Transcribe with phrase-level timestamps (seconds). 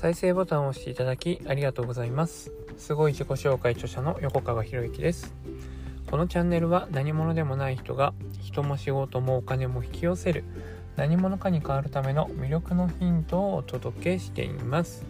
[0.00, 2.50] 再生ボタンを押していただきありがとうございます。
[2.78, 5.34] すごい自己紹介著者の横川博之です。
[6.10, 10.44] このチャンネルは何者でもない人が人も仕事もお金も引き寄せる
[10.96, 15.04] 何者かに変わるための魅力のヒントをお届けしています。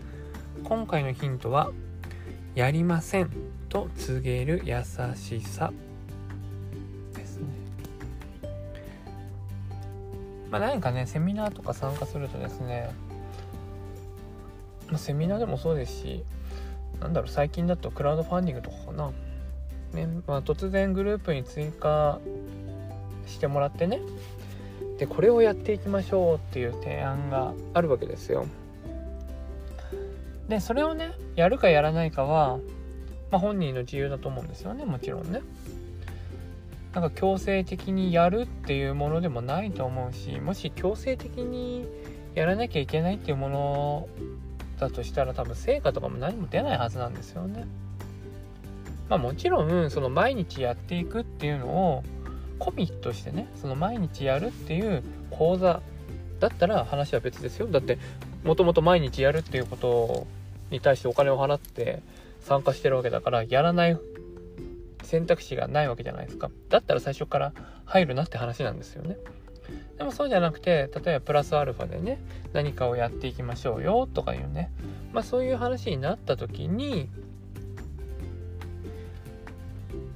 [0.65, 1.71] 今回のヒントは
[2.57, 3.31] やりません
[3.69, 4.83] と告げる優
[5.15, 5.73] しさ
[7.15, 7.47] ですね。
[10.51, 12.91] まあ何かねセミナーとか参加するとですね
[14.91, 16.25] まあ、セミナーでもそうですし
[17.01, 19.11] なんだろう最近だとクラウドファンディングとかかな、
[19.93, 22.21] ねまあ、突然グループに追加
[23.27, 24.01] してもらってね。
[24.99, 28.47] でこれをやっていきましょうっていう提案があるわけですよ。
[30.49, 32.59] でそれをねやるかやらないかは、
[33.31, 34.85] まあ、本人の自由だと思うんですよね。
[34.85, 35.41] もちろんね。
[36.93, 41.87] なんか強制的にやるっていうものでもないと思うしもし強制的に
[42.35, 44.09] やらなきゃいけないっていうもの
[44.81, 47.67] だとしたら多分成果とかも何も出ないはずなんですよね。
[49.09, 52.05] まあもちろんその毎日やっていくっていうのを
[52.59, 55.83] コミットしてねその毎日やるっていう講座
[56.39, 57.67] だったら話は別ですよ。
[57.67, 57.99] だって
[58.45, 60.27] もともと毎日やるっていうこと
[60.71, 62.03] に対してお金を払って
[62.41, 63.99] 参加してるわけだからやらない
[65.03, 66.51] 選択肢がないわけじゃないですか。
[66.69, 67.53] だったら最初から
[67.85, 69.17] 入るなって話なんですよね。
[69.99, 72.19] でもそうじゃなくて例えばプラスアルファでね
[72.53, 74.71] 何かをやっていきましょうよとかいうね
[75.13, 77.09] まあそういう話になった時に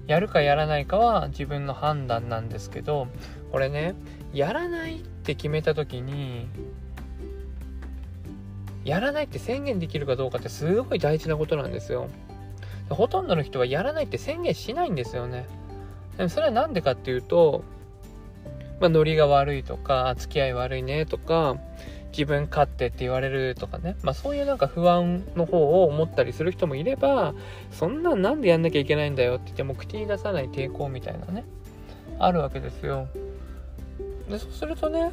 [0.06, 3.08] やるかやらないかは自分の判断なんですけど
[3.52, 3.94] これね
[4.32, 6.48] やらないって決めた時に
[8.84, 12.08] やらないって宣言できるかどうかってすごい大事なことなんですよ。
[12.90, 15.46] ほとんどの人はやらないって宣言しないんですよね。
[16.18, 17.64] でもそれは何でかっていうと
[18.84, 21.56] まあ、ノリが悪いとか、付き合い悪いねとか、
[22.12, 27.32] 自分勝手って言われるとかね、まあ、そういうなんか不安の方を思ったりする人もいれば、
[27.70, 31.46] そんなんなんでやんなきゃいけないんだよって言っても口に出さない抵抗みたいなね、
[32.18, 33.08] あるわけですよ。
[34.28, 35.12] で、そうするとね、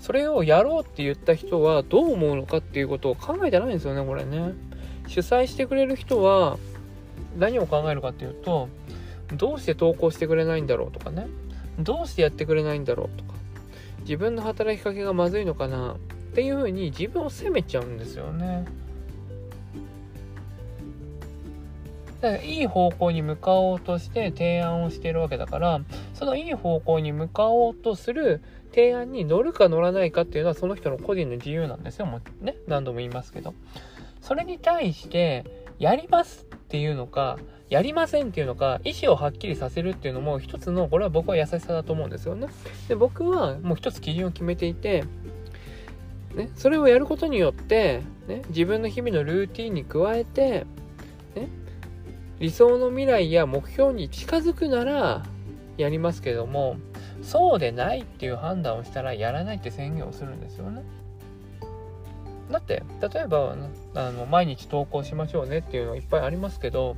[0.00, 4.54] それをやろうって言った人はどう思うのかっていうことを考えてないんですよね、これね。
[5.06, 6.58] 主催してくれる人は
[7.38, 8.68] 何を考えるかっていうと、
[9.34, 11.28] どうして投稿してくれないんだろうとかね。
[11.78, 13.34] どうしてやってくれないんだろうとか。
[14.00, 15.96] 自分の働きかけがまずいのかな。
[16.32, 18.64] っていうふうに自分を責めちゃうんですよね。
[22.22, 25.80] だからいい方向に向かおうとして提案をしているわけだから
[26.14, 28.40] そのいい方向に向かおうとする
[28.70, 32.06] 提案に乗るか乗らないかっていうのはその人の個人の自由なんですよ。
[32.06, 33.54] もうね何度も言いますけど。
[34.20, 35.44] それに対して
[35.80, 37.38] やりますっていうのか
[37.72, 42.48] やりませんっていうのか、意思をはっきりさせるっていうのも一つの、これは僕は優しさだと思うんですよね。
[42.86, 45.04] で、僕はもう一つ基準を決めていて、
[46.34, 50.66] ね、それをやることによって、ね、自分の日々のルーティンに加えて、
[51.34, 51.48] ね、
[52.40, 55.24] 理想の未来や目標に近づくなら
[55.78, 56.76] やりますけども、
[57.22, 60.82] そうでないっていう判断をしたらやらないって宣言をするんですよね。
[62.50, 63.56] だって、例えば、
[63.94, 66.96] あの、毎日投稿しましょうねっていうのいっぱいありますけど、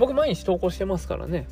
[0.00, 1.46] 僕毎日投稿してますからね。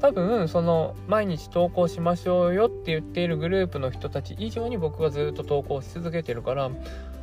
[0.00, 6.70] 多分その毎日投稿しましょうよって言っているグループの人たち以上に僕はずっと投稿し続けてるから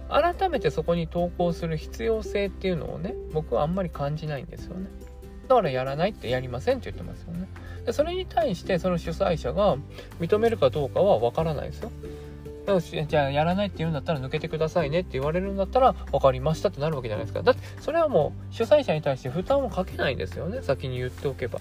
[0.10, 4.90] 改めてそこに投稿する必要性っていうのをね僕はあんまり感じないんですよね。
[5.48, 7.48] だからやらないってやりませんって言ってますよね。
[7.86, 9.78] でそれに対してその主催者が
[10.20, 11.92] 認めるかどうかはわからないですよ。
[12.68, 17.44] よし、じゃあやらないって言うんだったら抜けてくださいねって言われるんだったら分かりましたってなるわけじゃないですか。
[17.44, 20.62] だってそれはもう主催者に対して負担をかけないんですよね。
[20.62, 21.60] 先に言っておけば。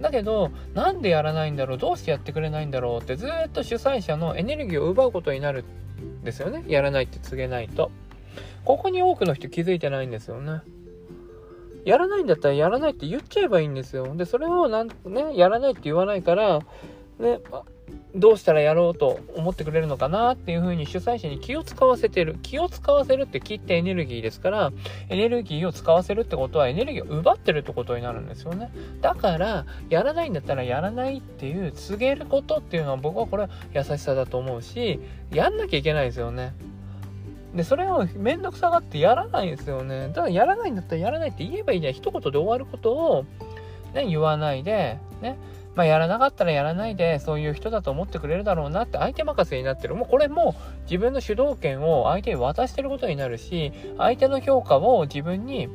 [0.00, 1.78] だけど、なんでやらないんだろう？
[1.78, 5.64] どうしてやってくれないんだろうってずっと主催者のエネルギーを奪うことになる
[6.00, 6.64] んですよね。
[6.66, 7.90] やらないって告げないと。
[8.64, 10.60] ここに多くの人気づいてないんですよね。
[11.84, 14.14] やらないんだったらやらないって言っちゃえばいいんですよ。
[14.14, 16.60] で、それをなん、ね、やらないって言わないから、
[17.18, 17.40] ね、
[18.14, 22.36] どうしたらやろうと思ってくれるのかなっていうふうに主催者に気を使わせてる。
[22.42, 24.72] 気を使わせるって気ってエネルギーですから、
[25.08, 28.70] エネルギーを使わせるってことはエネルギーを奪ってるってことになるんですよね。
[29.00, 35.00] だから、やらないんだったらやらないっていう告げることっていうのは僕はこれは優しさだと思うし、
[35.32, 36.52] やんなきゃいけないですよね。
[37.54, 40.08] で、それをめんどくさがってやらないですよね。
[40.08, 41.92] だからやらないんだったらやらないって言えばいいじゃん。
[41.94, 43.24] 一言で終わることを、
[43.94, 45.38] ね、言わないで、ね、
[45.74, 49.94] まあ、やらなかったらやらないで、そういう人だと思ってくれるだろうなって相手任せになってる。
[49.94, 50.54] もうこれも
[50.84, 55.68] 自分の主導権を相手に渡してることになるし、相手の評価を自分に、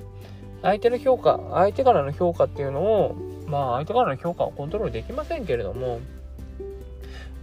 [0.62, 3.16] 相手の評価、相手からの評価っていうのを、
[3.48, 6.00] まあ相手からの評価をコントロールできませんけれども、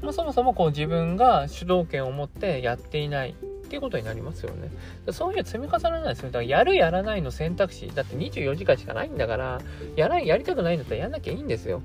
[0.03, 4.71] まあ、そもそもこう自分が主導権を持ってやっていないっていうことになりますよね。
[5.11, 6.27] そういう積み重ねなんですよ。
[6.27, 9.61] だからやるやらないの選択肢、だって24時間しかないんだから、
[9.97, 11.83] やらやりたくないんだったらやんなきゃいいんですよ。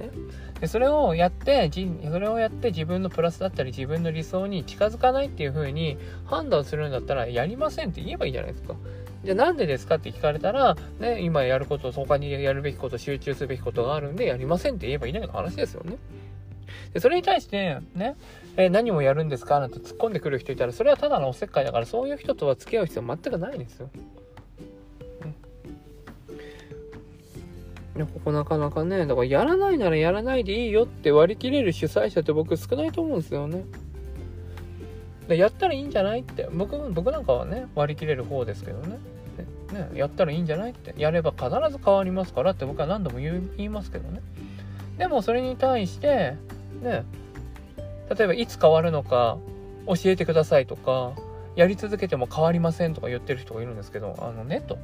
[0.00, 0.10] ね、
[0.60, 8.74] でそれをやってそれをやって自分のプラスだったり自分の理想に近づかないっていう風に判断するんだったらやりませんって言えばいいじゃないですか。
[9.22, 15.98] じゃあなんでですかって聞かれたら、ね、今やること、他にやるべきこと、集中すべきことがあるんでやりませんって言えばいいだけの話ですよね。
[16.94, 18.16] で、それに対して、ね、
[18.56, 19.60] えー、何をやるんですか？
[19.60, 23.90] なんて突っ込んでくる人いたら、それはただのおせっかいだから、そういう人とは付き合う必要全くないんですよ。
[28.00, 33.64] ね、ここなかなかね、だからやらないならやらないでいいよって割り切れる主催者って僕少ないと思うんですよね。
[35.28, 36.48] でやったらいいんじゃないって。
[36.52, 38.98] 僕僕なんかはね割り切れる方ですけどね。
[39.72, 40.94] ねやったらいいんじゃないって。
[40.98, 44.20] やれば必ず変わりますからって僕は何度も言いますけどね。
[45.00, 46.36] でもそれに対して
[46.82, 47.04] ね
[48.14, 49.38] 例えばいつ変わるのか
[49.86, 51.14] 教えてくださいとか
[51.56, 54.76] やり続けても変わりませんとか言ってる人がいるんですけどあのねと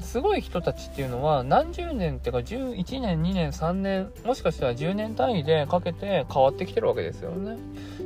[0.00, 7.56] すごい人たちっていうのは何十年っていうか11年2年3年もしかしたら10年単位でかけて変わってきてるわけですよね。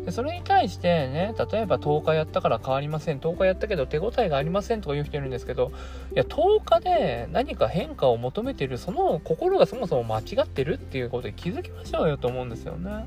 [0.04, 5.72] でそれに対してね例えば10日やったから変わりません10日やったけど手応えがありませんとか言う人いるんですけど
[6.12, 13.06] いや10日で何か変化を求めてるその心がそもそも間違ってるっていうことに気づきましょうよと思うんですよね。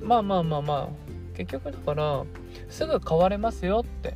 [0.00, 0.88] うんまあまあまあまあ
[1.36, 2.24] 結局だから
[2.70, 4.14] すぐ変われますよって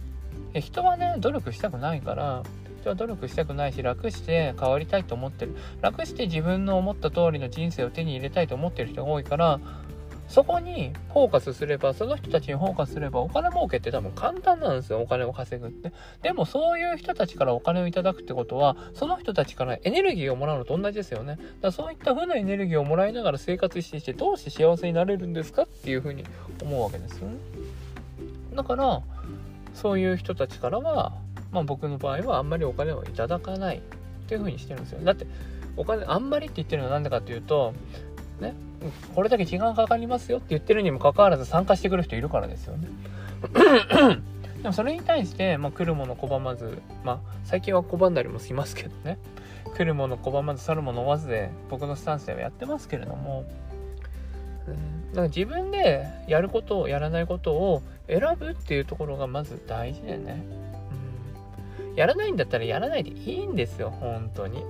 [0.55, 2.43] 人はね努力したくないから
[2.81, 5.55] 人は努力したくないし楽して変わりたいと思ってる。
[5.81, 9.61] 楽して自分の思った通りの人生を手に入れたいと思ってる人が多いから
[10.29, 15.93] そこにフォーカスすればその人たちにフォーカスすればお金儲けって多分簡単なんですよお金を稼ぐって。
[16.23, 21.32] でもそういう人たちからお金をいただくってことはその人たちからエネルギーをもらうのと同じですよね。
[21.32, 26.25] だからそういった負のエネルギーをもらいながら生活してしてどうして幸せになれるんですかっていうふうに
[26.62, 27.35] 思うわけですよね。
[28.55, 29.03] だから
[29.75, 31.12] そういう人たちからは、
[31.52, 33.81] まあ、僕の場合はあんまりお金をいただかないっ
[34.28, 35.00] ていう風にしてるんですよ。
[35.02, 35.26] だって
[35.76, 37.75] お金あんまりって言ってるのは何でかっていうと
[38.40, 38.55] ね
[39.14, 42.88] これだけ時間かかりますよって言ってるにもかかわらず参加してくる人いるからですよね。
[44.62, 49.19] でもそれに対して、まあ、来るもの拒まずまあ最近は拒んだりもしますけどね。
[49.76, 53.44] 来るもの拒まず去るもの追わずで僕のスタンスではやってますけれども
[55.14, 60.42] だか自分でやることをやらないことを選ぶっていうところがまず大事だよね。
[61.88, 61.94] うん。
[61.94, 64.64] やらないんだったらやらないでいいんですよ、本当に。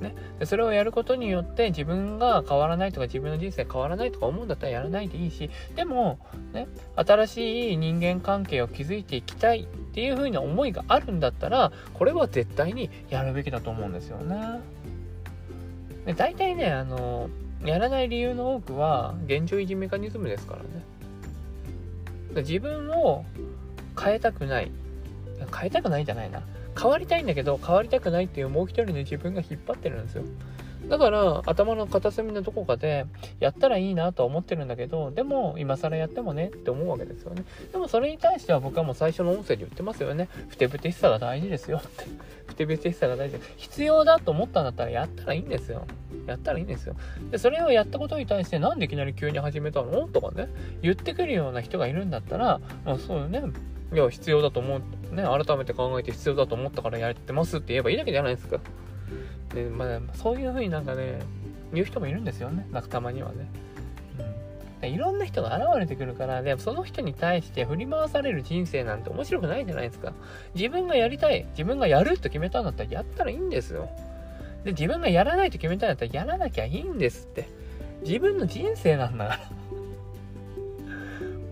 [0.00, 6.18] ね、でそれをやることによって自分が変わらないとか自分の人生変わらないとか思うんだったらやらないでいいしでも、
[6.52, 14.60] ね、新しい人間関係を築いていきたいっていう風な思いがあるんだったらこれは絶対にやるべきだと思うんですよね。
[16.06, 17.30] で大体ねあの
[17.64, 20.68] やらない理由の多くは現状維持メカニズムですからね。
[22.42, 23.24] 自分を
[23.98, 24.70] 変えたくない。
[25.56, 26.42] 変えたくないじゃないな。
[26.78, 30.24] 変わりたいんだけど変わりたくないっていうもう一人の自分が引っ張ってるんですよ。
[30.88, 33.06] だから頭の片隅のどこかで
[33.40, 37.44] やったらいいなとは思ってるんだけどでも今更やってもねって思うわけですよね。
[37.72, 40.28] でもそれに対しては僕はもう最初の音声で言ってますよね。
[40.48, 41.78] ふてぶてしさが大事ですよ。
[41.78, 42.04] って
[42.46, 43.38] ふてぶてしさが大事。
[43.56, 45.86] 必要だと思ったんだったらやったらいいんですよ。
[46.26, 46.96] やったらいいんですよ。
[47.30, 50.08] でそれをやったことに対してなんでいきなり急に始めたの？
[50.08, 50.48] とかね
[50.82, 53.42] 言ってくるような人がいるんだったらもうそうよね。
[53.92, 55.14] いや必要だと思う。
[55.14, 58.58] ね改めて考えて必要だと思ったからやってますって言えばいいだけじゃないですか。
[59.54, 61.20] で、まあ、そういうふうになんかね、
[61.72, 62.66] 言う人もいるんですよね。
[62.72, 63.48] なんかたまにはね。
[64.82, 64.88] うん。
[64.88, 70.12] いろんな人が現れてくるから、でもその人に対して振り回される人生なんて面白くないじゃないですか。
[70.54, 73.88] 自分がやりたい、自分がやると決めたんだったらやったらいいんですよ。
[74.64, 77.48] で、自分がやらないと決めたんだったらやらなきゃいいんですって。
[78.02, 79.40] 自分の人生なんだから。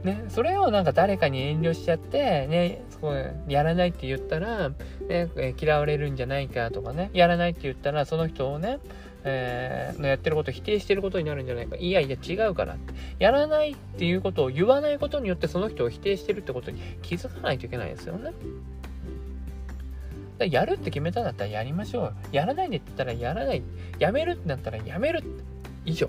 [0.05, 4.71] ね、それをなんか誰かに遠慮しちゃって、ね、そうやらないって言ったら、
[5.09, 8.79] ね、嫌われるんじゃないかとかね、やらないって言ったら、その人をね、
[9.25, 11.77] えー、やってること否定してることになるんじゃないか。
[11.77, 12.77] いやいや違うから。
[13.19, 18.33] やらないっていうことを言わないことによってその人を否定してるってことに気づかないといけないですよね。
[20.39, 22.15] やるって決めたんだったらやりましょう。
[22.31, 23.63] やらないでって言ったらやらない。
[23.99, 25.23] やめるってなったらやめる。
[25.85, 26.07] 以上。
[26.07, 26.09] っ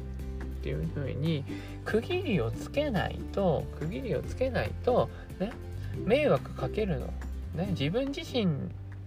[0.63, 1.43] ていうふうに
[1.83, 5.51] 区切りをつけないと区切りをつけないとね
[6.05, 7.07] 迷惑かけるの、
[7.55, 8.47] ね、自分自身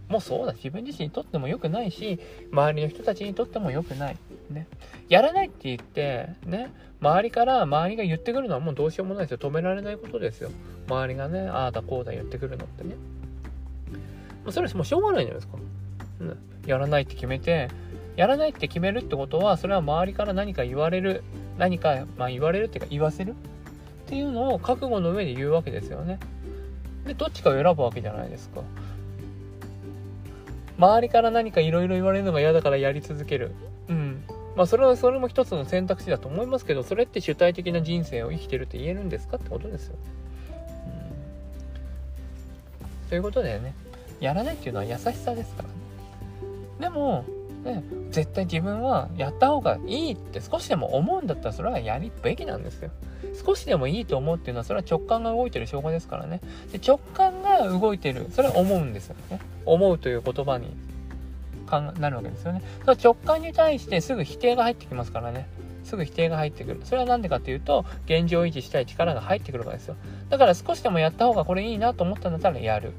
[0.09, 0.53] もそうだ。
[0.53, 2.21] 自分自身にとっても良くないし
[2.53, 4.17] 周りの人たちにとっても良くない、
[4.51, 4.67] ね、
[5.09, 9.39] やらないって言ってね周りから周りが言ってくるのはもうどうしようもないですよ。
[9.39, 10.51] 止められないことですよ。
[10.89, 12.95] 周りがねああだこうだ言ってくるのってね。
[14.51, 15.57] それはもうしょうがないじゃないですか、
[16.25, 16.35] ね、
[16.67, 17.69] やらないって決めて
[18.15, 21.23] やらないって決めるってことはそれは周りから何か言われる。
[21.59, 23.35] 何か、まあ、言われるっていうか言わせるっ
[24.09, 26.19] ていうのを覚悟の上で言うわけですよね。
[27.07, 28.63] でどっちかを選ぶわけじゃないですか。
[30.79, 33.53] 周りから何かいろいろ言われるのが嫌だからやり続ける。
[33.89, 34.23] うん。
[34.57, 39.97] まあそれはそれも一つの選択肢だと思いますけどそれって主体的な人生を生きてるって言えるんですかってことですよ。
[43.03, 43.75] うん、ということでね
[44.21, 45.75] やらないっていうのは優しさですからね。
[46.81, 47.25] でも
[47.67, 52.91] ね、絶対自分はやった方がいいって少しでも思うんだったらそれはやるべきなんですよ。
[53.45, 56.41] 少しでもいいと思うっていうのはそれは直感が動いてる証拠ですからね。
[56.73, 59.41] で直感が動いてるそれは思うんですよね。
[59.65, 60.77] 思うという言葉に
[61.99, 62.63] なるわけですよね。
[62.85, 65.49] その直感に対してすぐ否定が入ってきますからね。
[65.85, 66.81] すぐ否定が入ってくる。
[66.85, 69.97] それは何でかっていうと、現状維持したい力が入ってくるからですよ。
[70.29, 72.93] だから少しでもやった方がこれいいなと思ったんだったらやる。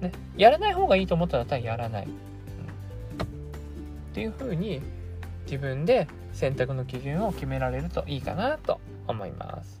[0.00, 0.12] ね。
[0.36, 2.06] やらない方がいいと思ったんだったらやらない。
[2.06, 2.14] うん、っ
[4.12, 4.82] ていう風に
[5.46, 9.80] 自分で選択の基準を決められるといいかなと思います。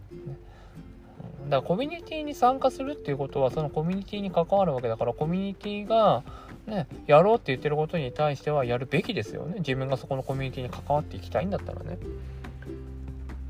[1.44, 6.22] だからコミュニティに参加するっていうことはそのコミュニティに関わるわけだからコミュニティが
[6.66, 9.56] ね、やろうって言ってることに対してはやるべきですよね。
[9.58, 11.98] 自分がそこのコミュニティに関わっていきたいんだったらね。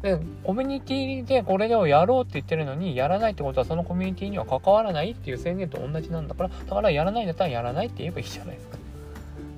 [0.00, 8.79] で、コミュニティでこれをやろうって言ってるのに、やらないってことはそのコミュニティには関わらないっていう宣言と同じなんだから、だからやらないんだったらやらないって言えばいいじゃないですか。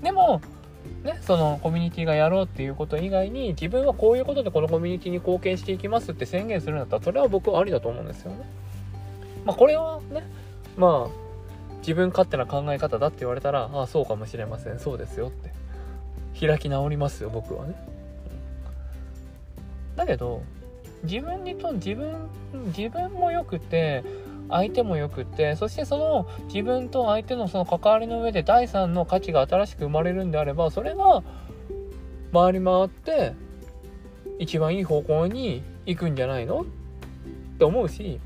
[0.03, 0.41] でも、
[1.05, 8.39] ね、そのコミュニティがやろうっていうこと以外に自分はこういうことでこのコミュニティに貢献していきますって宣言するんだったらそれは僕はありだと思うんですよね。
[9.45, 10.25] まあこれはね
[10.79, 11.25] まあ
[11.81, 14.79] 自分勝手な考え方だって言われたらああそうかもしれません。
[14.79, 15.53] そうですよって。
[16.47, 17.75] 開き直りますよ僕はね。
[19.97, 20.43] だけど
[21.05, 22.29] 自分にと自分
[22.77, 24.03] 自分もよくて
[24.49, 31.23] 相手もよくってそしてその自分と相手のその関わりの上で第三の価値が新しく生まれるんであればそれが
[32.33, 33.33] 回り回って
[34.39, 36.63] 一番いい方向に行くんじゃないの？
[36.63, 36.65] っ
[37.59, 38.21] て思うし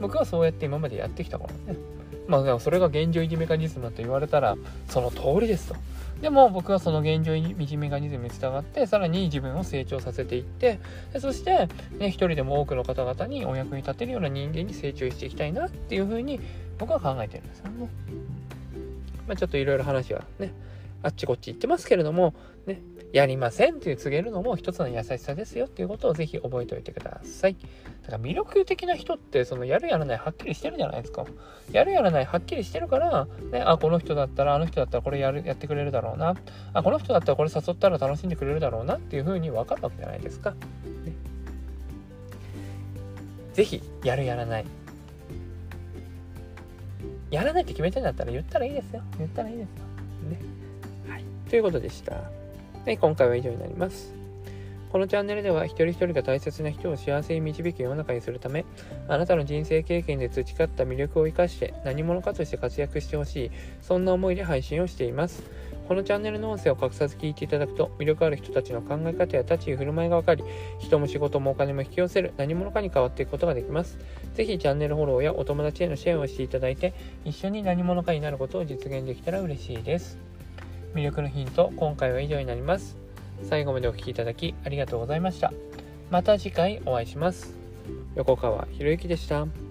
[0.00, 1.78] 僕はそうやって今までやってきたからね。
[2.26, 4.56] まあ、それが現状維持メカニズムと言われたら、
[4.88, 5.74] その通りですと。
[6.20, 10.78] でも僕はその現状維持メカニズムに従って、さらに自分を成長させていって、
[11.12, 16.40] でそして、ね、一人でも多くの方々にお役に立てるような人間に成長していきたいなっていうふうに
[16.78, 17.88] 僕は考えてるんですよね。
[19.26, 20.52] まあ、ちょっといろいろ話はね、
[21.02, 22.34] あっちこっち行ってますけれども、
[22.66, 27.56] ね、やりませんって告げるのも一つの優しさですよっていうことをぜひ覚えておいてください。
[28.02, 31.24] だから魅力的な人ってそのやるやらないはっきりしてるじゃないですか。
[31.72, 36.36] やるやらないはっきりしてるから、ね、あ、この人だったらあの人だったらこれやるやってくれるだろうな。
[36.72, 40.52] あ、この人だったらこれ誘ったら楽しんでくれるだろうなっていう風に分かるわけじゃないですか。
[40.52, 40.56] ね、
[43.54, 44.64] ぜひやるやらない。
[47.32, 49.02] やらないって決めてんだったら言ったらいいですよ。
[49.18, 49.84] 言ったらいいですよ。
[50.30, 50.40] ね。
[51.08, 51.24] はい。
[51.48, 52.39] ということでした。
[52.86, 54.14] はい、今回は以上になります。
[54.90, 58.64] このチャンネルでは一人一人が大切な人を幸せに導く世の中にするため、
[59.06, 63.50] あなたの人生経験で培った魅力を生かして何者かとして活躍してほしい、
[63.82, 65.42] そんな思いで配信をしています。
[65.86, 70.42] このチャンネルの音声を隠さず聞いていただくと、魅力ある人たちの考え方や立ち居振る舞いが分かり、
[70.78, 73.98] 人も仕事もお金も引き寄せる何者かに変わっていくことができます。
[74.34, 76.94] ぜひチャンネルフォローやお友達へのシェアをしていただいて、
[77.26, 80.29] 一緒に何者かになることを実現できたら嬉しいです。
[80.94, 82.96] 魅力のヒント、今回は以上になります。
[83.42, 85.52] 最後までお聴きいただきありがとうございました。
[86.10, 87.54] また次回お会いします。
[88.16, 89.69] 横川博之でした。